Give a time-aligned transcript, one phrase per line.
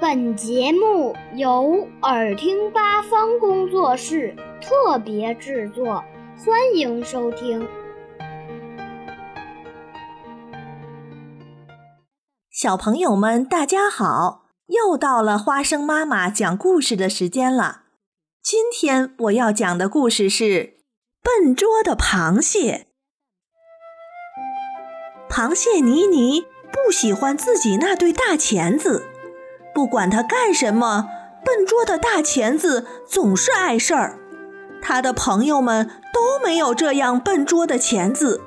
[0.00, 6.02] 本节目由耳听八方工作室特别制作，
[6.38, 7.68] 欢迎收听。
[12.50, 14.46] 小朋友们，大家好！
[14.68, 17.82] 又到了花生妈妈讲故事的时间了。
[18.42, 20.44] 今天我要讲的故事是
[21.22, 22.86] 《笨拙的螃蟹》。
[25.30, 29.09] 螃蟹妮妮不喜欢自己那对大钳子。
[29.80, 31.08] 不管他干什么，
[31.42, 34.18] 笨拙的大钳子总是碍事儿。
[34.82, 38.42] 他的朋友们都没有这样笨拙的钳子。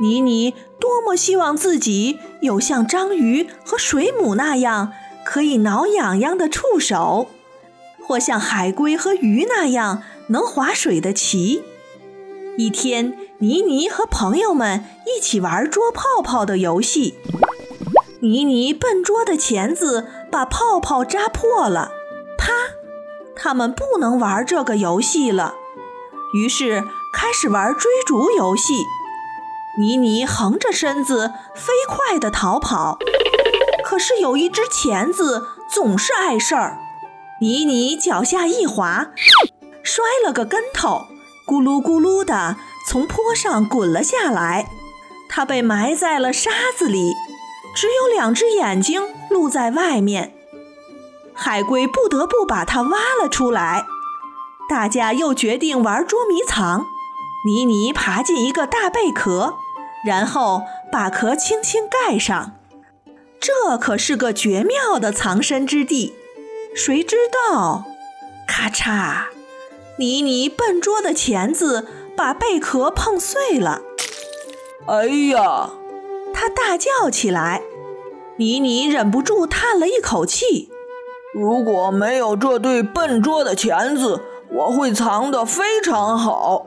[0.00, 4.92] 妮妮多么希望自己有像章鱼和水母那样
[5.24, 7.28] 可以挠痒痒的触手，
[8.04, 11.62] 或像海龟和鱼那样能划水的鳍。
[12.58, 17.14] 一天，妮妮和朋友们一起玩捉泡泡的游戏。
[18.20, 21.92] 妮妮笨拙的钳子把泡泡扎破了，
[22.38, 22.52] 啪！
[23.36, 25.54] 他们不能玩这个游戏了，
[26.34, 28.82] 于是开始玩追逐游戏。
[29.78, 32.96] 妮妮横着身子飞快地逃跑，
[33.84, 36.78] 可是有一只钳子总是碍事儿。
[37.42, 39.08] 妮妮脚下一滑，
[39.82, 41.02] 摔了个跟头，
[41.46, 42.56] 咕噜咕噜地
[42.88, 44.66] 从坡上滚了下来。
[45.28, 47.12] 她被埋在了沙子里。
[47.74, 50.34] 只有两只眼睛露在外面，
[51.32, 53.86] 海龟不得不把它挖了出来。
[54.68, 56.86] 大家又决定玩捉迷藏。
[57.44, 59.54] 妮妮爬进一个大贝壳，
[60.06, 62.52] 然后把壳轻轻盖上。
[63.40, 66.14] 这可是个绝妙的藏身之地。
[66.74, 67.16] 谁知
[67.50, 67.84] 道，
[68.46, 69.24] 咔嚓！
[69.98, 73.82] 妮妮笨拙的钳子把贝壳碰碎了。
[74.86, 75.70] 哎呀！
[76.42, 77.62] 他大叫起来，
[78.36, 80.72] 妮妮忍不住叹了一口气。
[81.32, 86.66] 如果没有这对笨拙的钳子，我会藏得非常好。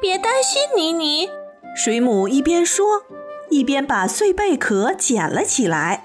[0.00, 1.28] 别担心，妮妮。
[1.74, 3.02] 水母一边说，
[3.50, 6.04] 一边把碎贝壳捡了起来。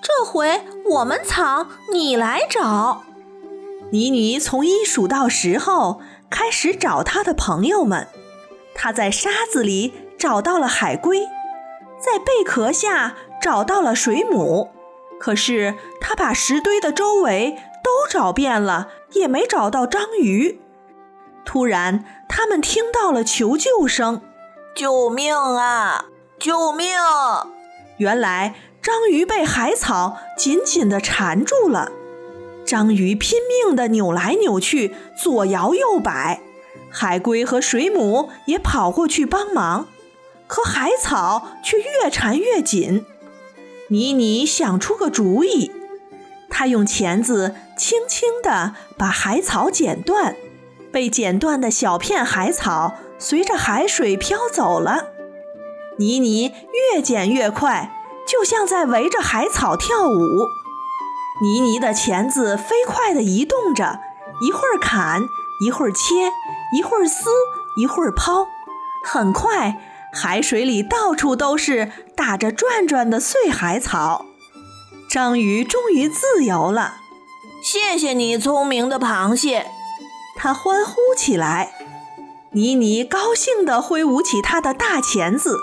[0.00, 3.02] 这回我们藏，你来找。
[3.90, 6.00] 妮妮从一数到十后，
[6.30, 8.06] 开始找她的朋友们。
[8.76, 11.26] 她在沙子里找到了海龟。
[12.04, 14.70] 在贝壳下找到了水母，
[15.18, 20.60] 可是他把石堆的周围都找遍了，也没找到章鱼。
[21.46, 24.20] 突然，他们听到了求救声
[24.76, 26.06] ：“救命啊！
[26.38, 26.88] 救命！”
[27.96, 31.90] 原来，章鱼被海草紧紧地缠住了。
[32.66, 36.40] 章鱼拼命地扭来扭去，左摇右摆。
[36.90, 39.88] 海龟和水母也跑过去帮忙。
[40.54, 43.04] 可海草却越缠越紧。
[43.88, 45.72] 妮妮想出个主意，
[46.48, 50.36] 她用钳子轻轻地把海草剪断，
[50.92, 55.08] 被剪断的小片海草随着海水飘走了。
[55.98, 56.52] 妮妮
[56.92, 57.90] 越剪越快，
[58.24, 60.46] 就像在围着海草跳舞。
[61.42, 63.98] 妮妮的钳子飞快地移动着，
[64.40, 65.20] 一会儿砍，
[65.66, 66.30] 一会儿切，
[66.78, 67.28] 一会儿撕，
[67.76, 68.46] 一会儿抛，
[69.04, 69.90] 很快。
[70.14, 74.26] 海水里到处都是打着转转的碎海草，
[75.10, 76.94] 章鱼终于自由了。
[77.62, 79.66] 谢谢你，聪明的螃蟹！
[80.36, 81.72] 它欢呼起来。
[82.52, 85.58] 妮妮高兴地挥舞起它的大钳子，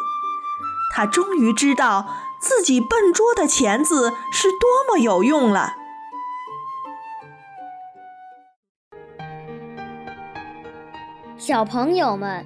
[0.93, 5.75] 它终于知道自己笨拙的钳子是多么有用了。
[11.37, 12.45] 小朋友们。